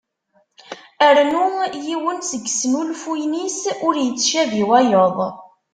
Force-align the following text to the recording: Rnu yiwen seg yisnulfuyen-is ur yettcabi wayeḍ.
Rnu 1.15 1.43
yiwen 1.85 2.19
seg 2.29 2.43
yisnulfuyen-is 2.47 3.61
ur 3.87 3.95
yettcabi 3.99 4.61
wayeḍ. 4.69 5.17